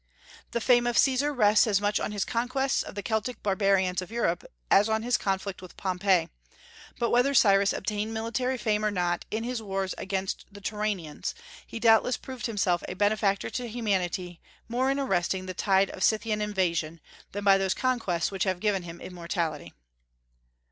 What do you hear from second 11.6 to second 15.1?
he doubtless proved himself a benefactor to humanity more in